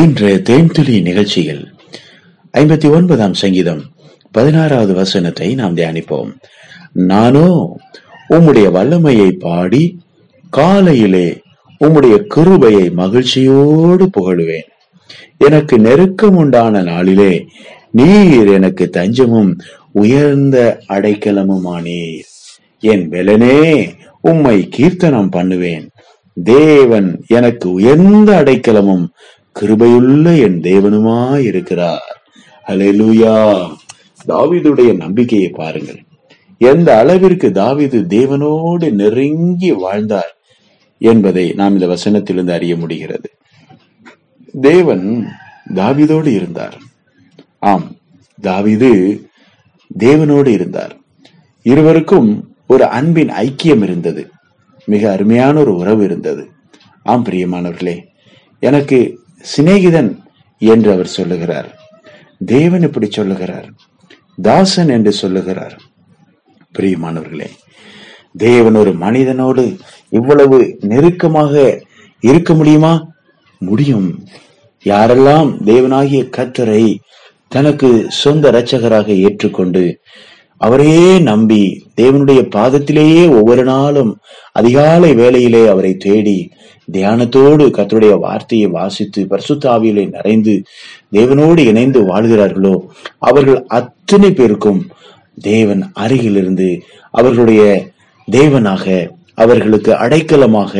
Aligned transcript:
இன்று 0.00 0.42
தேன்துளி 0.48 1.02
நிகழ்ச்சியில் 1.02 1.62
ஐம்பத்தி 2.58 2.88
ஒன்பதாம் 2.90 3.34
சங்கீதம் 3.34 3.80
பதினாறாவது 4.30 4.94
வசனத்தை 4.94 5.54
நாம் 5.54 5.76
தியானிப்போம். 5.76 6.30
நானோ 6.92 7.76
உம்முடைய 8.28 8.70
வல்லமையை 8.70 9.30
பாடி 9.32 9.98
காலையிலே 10.50 11.40
உம்முடைய 11.84 12.16
கிருபையை 12.34 12.90
மகிழ்ச்சியோடு 12.90 14.10
புகழுவேன். 14.18 14.68
எனக்கு 15.38 15.78
நெருக்கம் 15.78 16.36
உண்டான 16.36 16.82
நாளிலே 16.82 17.46
நீர் 17.90 18.48
எனக்கு 18.48 18.90
தஞ்சமும் 18.92 19.52
உயர்ந்த 19.92 20.80
அடைக்கலமுமானீர். 20.88 22.28
என் 22.80 23.08
வெலனே 23.08 23.88
உம்மை 24.20 24.68
கீர்த்தனம் 24.68 25.28
பண்ணுவேன். 25.28 25.90
தேவன் 26.44 27.24
எனக்கு 27.26 27.72
உயர்ந்த 27.72 28.42
அடைக்கலமும் 28.42 29.08
கிருபையுள்ள 29.58 30.42
என் 30.42 30.60
தேவனுமா 30.60 31.42
இருக்கிறார் 31.42 32.22
ஹalleluya. 32.66 33.68
தாவிதுடைய 34.28 34.96
நம்பிக்கையை 34.96 35.48
பாருங்கள். 35.48 36.04
எந்த 36.58 36.98
அளவிற்கு 36.98 37.48
தாவிது 37.48 38.04
தேவனோடு 38.06 38.90
நெருங்கி 38.90 39.72
வாழ்ந்தார் 39.72 40.36
என்பதை 40.98 41.52
நாம் 41.52 41.72
இந்த 41.72 41.86
வசனத்திலிருந்து 41.86 42.50
அறிய 42.50 42.76
முடிகிறது. 42.76 43.30
தேவன் 44.60 45.28
தாவிதோடு 45.74 46.26
இருந்தார். 46.26 46.78
ஆம் 47.58 47.94
தாவிது 48.42 49.22
தேவனோடு 49.98 50.46
இருந்தார். 50.46 50.96
இருவருக்கும் 51.62 52.54
ஒரு 52.66 52.86
அன்பின் 52.86 53.28
ஐக்கியம் 53.28 53.82
இருந்தது. 53.82 54.30
மிக 54.86 55.12
அருமையான 55.12 55.60
ஒரு 55.60 55.76
உறவு 55.76 56.04
இருந்தது. 56.04 56.48
ஆம் 57.02 57.24
பிரியமானவர்களே 57.24 57.98
எனக்கு 58.60 59.18
சிநேகிதன் 59.56 60.16
என்று 60.58 60.92
அவர் 60.92 61.06
சொல்லுகிறார். 61.06 61.78
தேவன் 62.46 62.82
இப்படி 62.82 63.10
சொல்லுகிறார். 63.10 63.68
தாசன் 64.42 64.88
என்று 64.88 65.12
சொல்லுகிறார். 65.12 65.80
பிரியமானவர்களே 66.78 67.50
தேவன் 68.36 68.74
ஒரு 68.74 68.92
மனிதனோடு 68.92 69.78
இவ்வளவு 70.08 70.76
நெருக்கமாக 70.80 71.82
இருக்க 72.20 72.54
முடியுமா? 72.54 73.06
முடியும். 73.58 74.26
யாரெல்லாம் 74.84 75.56
தேவனாகிய 75.64 76.30
கத்தரை 76.36 76.96
தனக்கு 77.48 78.06
சொந்த 78.08 78.50
இரட்சகராக 78.50 79.06
ஏற்றுக்கொண்டு 79.06 80.00
அவரையே 80.60 81.18
நம்பி 81.18 81.62
தேவனுடைய 82.00 82.40
பாதத்திலேயே 82.56 83.22
ஒவ்வொரு 83.28 83.62
நாளும் 83.64 84.18
அதிகாலை 84.52 85.14
வேளையிலே 85.14 85.62
அவரை 85.66 85.96
தேடி 85.96 86.50
தியானத்தோடு 86.92 87.64
கத்தருடைய 87.76 88.18
வார்த்தையை 88.18 88.68
வாசித்து 88.68 89.26
பரிசுத்தாவியிலே 89.30 90.04
நிறைந்து 90.10 90.62
தேவனோடு 91.12 91.58
இணைந்து 91.58 92.00
வாழ்கிறார்களோ 92.06 92.74
அவர்கள் 93.18 93.64
அத்தனை 93.66 94.32
பேருக்கும் 94.32 94.80
தேவன் 95.40 95.82
அருகிலிருந்து 95.94 96.82
அவர்களுடைய 97.10 97.62
தேவனாக 98.30 98.86
அவர்களுக்கு 99.34 99.92
அடைக்கலமாக 99.92 100.74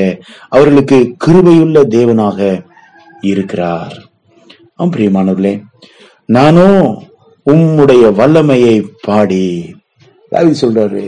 அவர்களுக்கு 0.48 1.16
கிருபையுள்ள 1.26 1.78
தேவனாக 1.96 2.64
இருக்கிறார். 3.20 3.94
ஆம் 4.74 4.92
பிரியமானவர்களே 4.92 5.54
நானோ 6.26 6.68
உம்முடைய 7.46 8.04
வல்லமையை 8.18 8.74
பாடி. 9.06 9.46
தாவி 10.32 10.52
சொல்றாரு 10.62 11.04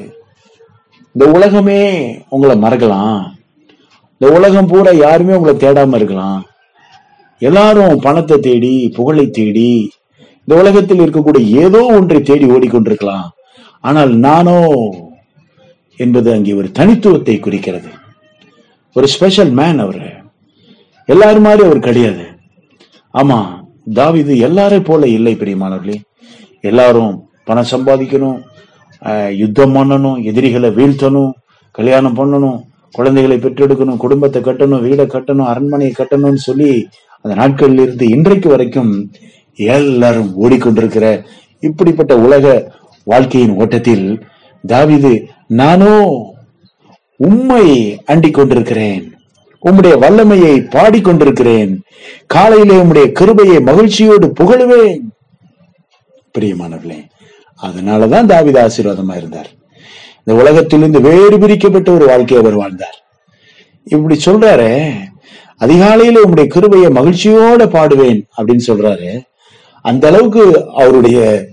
இந்த 1.15 1.25
உலகமே 1.37 1.81
உங்களை 2.29 2.55
மறக்கலாம். 2.59 3.23
இந்த 4.13 4.27
உலகம் 4.37 4.69
பூரா 4.71 4.91
யாருமே 4.91 5.37
உங்களை 5.39 5.55
தேடாம 5.57 5.95
இருக்கலாம். 5.95 6.41
எல்லாரும் 7.39 7.97
பணத்தை 8.07 8.37
தேடி 8.39 8.73
புகழை 8.97 9.27
தேடி 9.31 9.71
இந்த 10.41 10.55
உலகத்தில் 10.61 11.03
இருக்கக்கூடிய 11.05 11.45
ஏதோ 11.65 11.81
ஒன்றை 11.97 12.21
தேடி 12.23 12.47
ஓடிக்கொண்டிருக்கலாம். 12.55 13.27
ஆனால் 13.81 14.13
நானோ 14.27 14.59
என்பது 15.97 16.29
அங்கே 16.33 16.53
ஒரு 16.53 16.69
தனித்துவத்தை 16.79 17.37
குறிக்கிறது. 17.41 17.91
ஒரு 18.97 19.07
ஸ்பெஷல் 19.07 19.53
மேன் 19.59 19.79
அவர். 19.79 20.07
எல்லாரும் 21.09 21.47
மாதிரி 21.49 21.63
அவர் 21.69 21.87
கிடையாது. 21.89 22.25
ஆமா 23.15 23.39
தாவிது 23.95 24.35
எல்லாரையும் 24.47 24.89
போல 24.89 25.07
இல்லை 25.09 25.35
பிரியமானவர்களே. 25.35 25.99
எல்லாரும் 26.63 27.13
பணம் 27.45 27.71
சம்பாதிக்கணும் 27.71 28.39
யுத்தம் 29.37 29.75
பண்ணணும் 29.77 30.19
எதிரிகளை 30.31 30.71
வீழ்த்தணும் 30.71 31.31
கல்யாணம் 31.71 32.19
பண்ணணும் 32.19 32.59
குழந்தைகளை 32.95 33.37
பெற்றெடுக்கணும் 33.37 33.97
குடும்பத்தை 33.97 34.41
கட்டணும் 34.43 34.85
வீடை 34.87 35.07
கட்டணும் 35.07 35.51
அரண்மனையை 35.53 35.93
கட்டணும்னு 35.99 36.43
சொல்லி 36.49 36.71
அந்த 37.25 37.35
நாட்களில் 37.41 37.83
இருந்து 37.83 38.07
இன்றைக்கு 38.09 38.49
வரைக்கும் 38.49 38.93
எல்லாரும் 39.59 40.31
ஓடிக்கொண்டிருக்கிற 40.43 41.07
இப்படிப்பட்ட 41.61 42.13
உலக 42.17 42.47
வாழ்க்கையின் 43.05 43.57
ஓட்டத்தில் 43.57 44.07
தாவிது 44.65 45.13
நானோ 45.61 45.97
உண்மை 47.17 47.65
அண்டிக் 48.05 48.35
கொண்டிருக்கிறேன் 48.35 49.03
உம்முடைய 49.65 49.95
வல்லமையை 49.99 50.55
பாடிக்கொண்டிருக்கிறேன். 50.75 51.73
காலையிலே 52.27 52.77
உம்முடைய 52.77 53.07
கிருபையை 53.13 53.59
மகிழ்ச்சியோடு 53.61 54.27
புகழுவேன். 54.41 55.03
பிரியமானவர்களே 56.39 57.09
அதனாலதான் 57.63 58.27
தாவித 58.27 58.71
ஆசீர்வாதமா 58.71 59.17
இருந்தார். 59.17 59.47
இந்த 60.25 60.41
உலகத்திலிருந்து 60.41 61.01
வேறு 61.01 61.39
பிரிக்கப்பட்ட 61.39 61.93
ஒரு 61.93 62.07
வாழ்க்கையை 62.07 62.45
அவர் 62.45 62.57
வாழ்ந்தார். 62.57 63.05
இப்படி 63.85 64.21
சொல்றாரே 64.25 64.93
அதிகாலையில 65.61 66.17
உங்களுடைய 66.17 66.47
கிருபையை 66.49 66.91
மகிழ்ச்சியோட 66.91 67.65
பாடுவேன் 67.65 68.23
அப்படின்னு 68.37 68.61
சொல்றாரு 68.67 69.23
அந்த 69.83 70.09
அளவுக்கு 70.09 70.71
அவருடைய 70.75 71.47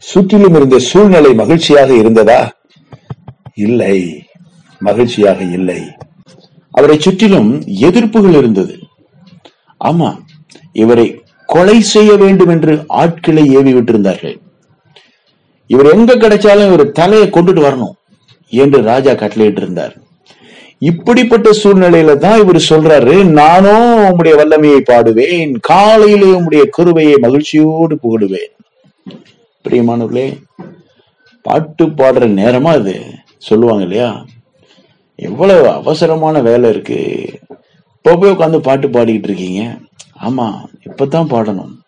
சுற்றிலும் 0.00 0.54
இருந்த 0.54 0.78
சூழ்நிலை 0.78 1.34
மகிழ்ச்சியாக 1.34 1.94
இருந்ததா? 1.94 2.52
இல்லை 3.54 4.24
மகிழ்ச்சியாக 4.78 5.44
இல்லை. 5.44 5.82
அவரை 6.70 6.98
சுற்றிலும் 6.98 7.60
எதிர்ப்புகள் 7.60 8.36
இருந்தது. 8.36 8.78
ஆமா 9.84 10.16
இவரை 10.72 11.19
கொலை 11.52 11.78
செய்ய 11.94 12.10
வேண்டும் 12.22 12.52
என்று 12.54 12.72
ஆட்களை 13.02 13.42
ஏவி 13.58 13.72
விட்டிருந்தார்கள். 13.74 14.36
இவர் 15.70 15.88
எங்க 15.94 16.12
கிடைச்சாலும் 16.14 16.68
இவர் 16.70 16.84
தலையை 17.00 17.26
கொண்டுட்டு 17.34 17.62
வரணும் 17.66 17.96
என்று 18.52 18.78
ராஜா 18.90 19.12
கட்டளையிட்டு 19.14 19.62
இருந்தார் 19.64 19.96
இப்படிப்பட்ட 20.90 21.48
சூழ்நிலையில 21.62 22.12
தான் 22.18 22.40
இவர் 22.42 22.58
சொல்றாரு 22.68 23.14
நானும் 23.40 23.90
உம்முடைய 24.04 24.34
வல்லமையை 24.40 24.80
பாடுவேன் 24.90 25.52
காலையிலே 25.70 26.28
உம்முடைய 26.36 26.62
கருவையை 26.76 27.16
மகிழ்ச்சியோடு 27.24 27.96
புகடுவேன். 28.04 28.52
பிரியமானவர்களே 29.64 30.28
பாட்டு 31.46 31.86
பாடுற 31.98 32.28
நேரமா 32.40 32.70
அது 32.78 32.94
சொல்லுவாங்க 33.48 33.84
இல்லையா? 33.86 34.08
எவ்வளவு 35.28 35.66
அவசரமான 35.70 36.40
வேலை 36.48 36.70
இருக்கு. 36.70 36.98
இப்போ 37.96 38.12
போய் 38.16 38.34
உட்காந்து 38.34 38.58
பாட்டு 38.68 38.88
பாடிக்கிட்டு 38.88 39.28
இருக்கீங்க. 39.30 39.62
ஆமா 40.22 40.64
இப்பதான் 40.84 41.26
பாடணும். 41.26 41.78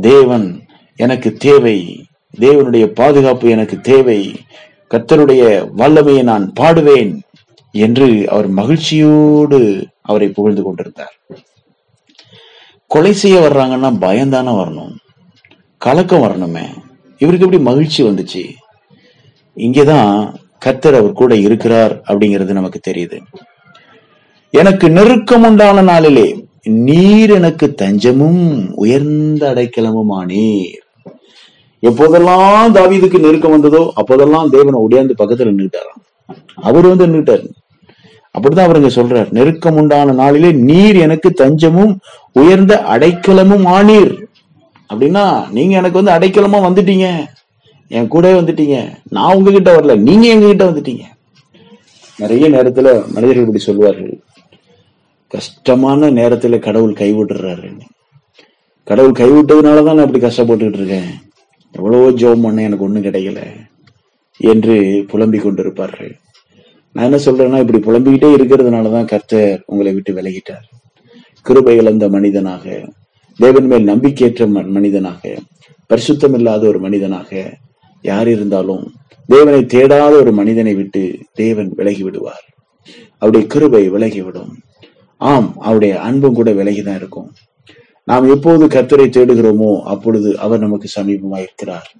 தேவன் 0.00 0.66
எனக்கு 0.96 1.32
தேவை. 1.32 2.04
தேவனுடைய 2.38 2.86
பாதுகாப்பு 2.86 3.48
எனக்கு 3.48 3.80
தேவை. 3.80 4.40
கர்த்தருடைய 4.90 5.68
வல்லமையை 5.70 6.22
நான் 6.22 6.52
பாடுவேன் 6.60 7.20
என்று 7.72 8.30
அவர் 8.30 8.48
மகிழ்ச்சியோடு 8.48 9.86
அவரை 10.00 10.28
புகழ்ந்து 10.28 10.62
கொண்டிருந்தார். 10.62 11.14
கொலை 12.86 13.12
செய்ய 13.12 13.40
வர்றாங்கன்னா 13.40 13.88
பயந்தானே 13.88 14.50
வரணும். 14.50 14.94
கலக்கம் 15.78 16.22
வரணுமே. 16.22 16.66
இவருக்கு 17.18 17.46
எப்படி 17.46 17.62
மகிழ்ச்சி 17.62 18.02
வந்துச்சு? 18.02 18.52
இங்கேதான் 19.54 20.38
கர்த்தர் 20.58 20.94
அவர் 20.94 21.12
கூட 21.12 21.36
இருக்கிறார் 21.36 22.00
அப்படிங்கிறது 22.00 22.52
நமக்கு 22.52 22.80
தெரியுது. 22.90 23.20
எனக்கு 24.50 24.90
நெருக்கம் 24.90 25.44
உண்டான 25.44 25.82
நாளிலே 25.82 26.47
நீர் 26.64 27.30
எனக்கு 27.30 27.74
தஞ்சமும் 27.74 28.74
உயர்ந்த 28.74 29.54
அடைக்கலமும் 29.54 30.10
ஆனீர் 30.10 30.76
எப்போதெல்லாம் 31.82 32.72
தாவீதுக்கு 32.74 33.18
நெருக்கம் 33.18 33.50
வந்ததோ 33.50 33.92
அப்போதெல்லாம் 33.94 34.50
தேவனை 34.50 34.80
உடையாந்து 34.80 35.12
பக்கத்துல 35.18 35.52
நின்றுட்டாராம் 35.52 36.30
அவர் 36.54 36.86
வந்து 36.86 37.06
நின்றுட்டார் 37.06 37.48
அப்படிதான் 38.38 38.66
அவருங்க 38.68 38.90
சொல்றார். 38.94 39.30
நெருக்கம் 39.30 39.76
உண்டான 39.76 40.12
நாளிலே 40.12 40.52
நீர் 40.52 40.96
எனக்கு 40.96 41.32
தஞ்சமும் 41.32 41.98
உயர்ந்த 42.32 42.84
அடைக்கலமும் 42.88 43.66
ஆனீர் 43.66 44.26
அப்படின்னா 44.94 45.50
நீங்க 45.50 45.76
எனக்கு 45.76 46.02
வந்து 46.02 46.26
அடைக்கலமா 46.28 46.60
வந்துட்டீங்க. 46.68 47.26
என் 47.88 48.08
கூட 48.08 48.40
வந்துட்டீங்க. 48.40 48.92
நான் 49.10 49.36
உங்ககிட்ட 49.36 49.76
வரல. 49.76 49.98
நீங்க 49.98 50.34
எங்ககிட்ட 50.34 50.68
வந்துட்டீங்க. 50.68 51.00
நிறைய 52.18 52.50
நேரத்துல 52.50 53.06
மனிதர்கள் 53.12 53.40
இப்படி 53.40 53.58
சொல்வார்கள். 53.58 54.20
கஷ்டமான 55.30 56.10
நேரத்துல 56.10 56.58
கடவுள் 56.58 56.98
கைவிட்டுறாரு 57.00 57.70
கடவுள் 58.84 59.18
கைவிட்டதுனாலதான் 59.20 59.98
நான் 59.98 60.06
இப்படி 60.06 60.22
கஷ்டப்பட்டுட்டு 60.24 60.78
இருக்கேன் 60.80 61.10
எவ்வளவோ 61.74 62.10
ஜோம் 62.20 62.44
பண்ண 62.44 62.62
எனக்கு 62.62 62.84
ஒண்ணும் 62.84 63.06
கிடைக்கல 63.06 63.40
என்று 64.40 64.74
புலம்பிக் 65.08 65.44
கொண்டிருப்பார்கள். 65.46 66.12
நான் 66.94 67.06
என்ன 67.08 67.18
சொல்றேன்னா 67.24 67.58
இப்படி 67.64 67.80
புலம்பிக்கிட்டே 67.86 68.30
இருக்கிறதுனாலதான் 68.36 69.10
கர்த்தர் 69.12 69.62
உங்களை 69.66 69.92
விட்டு 69.94 70.12
விலகிட்டார். 70.14 70.66
கிருபை 71.42 71.74
இழந்த 71.76 72.04
மனிதனாக 72.08 72.64
தேவன் 73.38 73.66
மேல் 73.66 73.88
நம்பிக்கையற்ற 73.88 74.46
மனிதனாக 74.76 75.34
பரிசுத்தம் 75.90 76.36
இல்லாத 76.38 76.66
ஒரு 76.66 76.78
மனிதனாக 76.78 77.58
யார் 78.04 78.28
இருந்தாலும் 78.28 78.84
தேவனை 79.26 79.60
தேடாத 79.74 80.12
ஒரு 80.22 80.32
மனிதனை 80.32 80.74
விட்டு 80.74 81.02
தேவன் 81.32 81.70
விலகி 81.78 82.02
விடுவார். 82.02 82.44
அவருடைய 83.18 83.44
கிருபை 83.46 83.82
விலகிவிடும். 83.90 84.52
ஆம் 85.18 85.54
அவருடைய 85.58 86.00
அன்பும் 86.00 86.34
கூட 86.34 86.50
விலகிதான் 86.50 86.94
இருக்கும். 86.94 87.32
நாம் 88.04 88.28
எப்போது 88.28 88.66
கர்த்தரை 88.66 89.10
தேடுகிறோமோ 89.10 89.80
அப்பொழுது 89.80 90.38
அவர் 90.38 90.58
நமக்கு 90.58 90.88
சமீபமாய் 91.00 91.40
இருக்கிறார். 91.40 91.94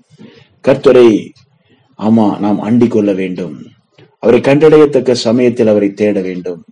கர்த்தரை 0.68 1.28
ஆமா 1.98 2.38
நாம் 2.38 2.60
அண்டிக் 2.60 2.90
கொள்ள 2.90 3.12
வேண்டும். 3.12 3.62
அவரை 4.18 4.40
கண்டடையத்தக்க 4.40 5.12
சமயத்தில் 5.12 5.66
அவரை 5.66 5.92
தேட 5.92 6.20
வேண்டும். 6.20 6.64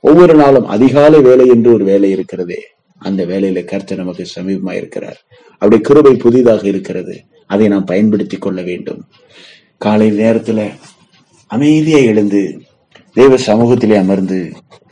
ஒவ்வொரு 0.00 0.34
நாளும் 0.34 0.66
அதிகாலை 0.66 1.20
வேலை 1.20 1.48
என்று 1.48 1.72
ஒரு 1.72 1.84
வேலை 1.84 2.10
இருக்கிறதே. 2.10 2.62
அந்த 2.98 3.26
வேலையில 3.26 3.64
கர்த்தர் 3.64 3.98
நமக்கு 3.98 4.26
சமீபமா 4.40 4.72
இருக்கிறார். 4.72 5.24
அவருடைய 5.58 5.84
கிருபை 5.84 6.14
புதிதாக 6.14 6.66
இருக்கிறது. 6.66 7.24
அதை 7.46 7.68
நாம் 7.68 7.84
பயன்படுத்திக் 7.84 8.40
கொள்ள 8.40 8.62
வேண்டும். 8.62 9.04
காலை 9.78 10.18
நேரத்துல 10.18 10.70
அமைதியா 11.46 11.96
எழுந்து 11.96 12.60
தேவ 13.16 13.34
சமூகத்திலே 13.46 13.96
அமர்ந்து 13.96 14.38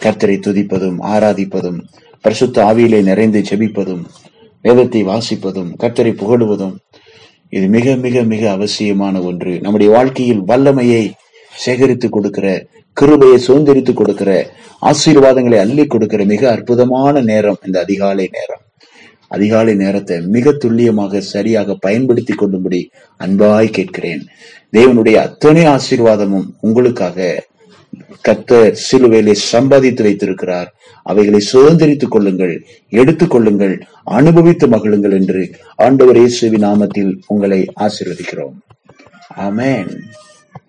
கர்த்தரை 0.01 0.37
துதிப்பதும் 0.47 0.99
ஆராதிப்பதும் 1.13 1.81
பரிசுத்த 2.21 2.57
ஆவியிலே 2.65 3.01
நிறைந்து 3.03 3.41
செபிப்பதும் 3.41 4.05
வேதத்தை 4.63 5.01
வாசிப்பதும் 5.05 5.71
கர்த்தரை 5.83 6.13
புகழுவதும் 6.13 6.75
இது 7.49 7.67
மிக 7.69 7.97
மிக 7.97 8.23
மிக 8.23 8.43
அவசியமான 8.51 9.23
ஒன்று. 9.23 9.53
நம்முடைய 9.61 9.89
வாழ்க்கையில் 9.93 10.43
வல்லமையை 10.45 11.05
சேகரித்து 11.53 12.09
கொடுக்கிற 12.09 12.47
கிருபையை 12.97 13.39
சுதந்திரித்து 13.47 13.93
கொடுக்கிற 13.93 14.31
ஆசீர்வாதங்களை 14.83 15.59
அள்ளி 15.59 15.87
கொடுக்கிற 15.87 16.25
மிக 16.25 16.43
அற்புதமான 16.51 17.21
நேரம் 17.31 17.63
இந்த 17.67 17.79
அதிகாலை 17.81 18.29
நேரம். 18.33 18.63
அதிகாலை 19.29 19.75
நேரத்தை 19.75 20.17
மிக 20.21 20.53
துல்லியமாக 20.53 21.21
சரியாக 21.35 21.75
பயன்படுத்தி 21.75 22.33
கொள்ளும்படி 22.33 22.81
அன்பாய் 23.21 23.77
கேட்கிறேன். 23.79 24.23
தேவனுடைய 24.73 25.17
அத்தனை 25.27 25.65
ஆசீர்வாதமும் 25.67 26.49
உங்களுக்காக 26.61 27.19
கத்தர் 28.29 28.77
சிலுவையிலே 28.91 29.33
சம்பாதித்து 29.33 30.03
வைத்திருக்கிறார். 30.03 30.75
அவைகளை 31.03 31.47
சுதந்திரித்துக் 31.53 32.15
கொள்ளுங்கள் 32.15 32.67
எடுத்துக் 32.89 33.31
கொள்ளுங்கள் 33.31 33.83
அனுபவித்து 34.05 34.67
மகிழுங்கள் 34.67 35.13
என்று 35.13 35.51
ஆண்டவர் 35.77 36.17
இயேசுவின் 36.17 36.65
நாமத்தில் 36.65 37.13
உங்களை 37.27 37.73
ஆசீர்வதிக்கிறோம். 37.81 38.57
ஆமேன். 39.37 40.01